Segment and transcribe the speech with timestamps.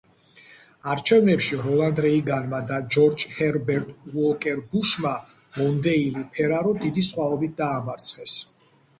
[0.91, 5.11] არჩევნებში რონალდ რეიგანმა და ჯორჯ ჰერბერტ უოკერ ბუშმა
[5.59, 8.35] მონდეილი-ფერარო დიდი სხვაობით დაამარცხეს.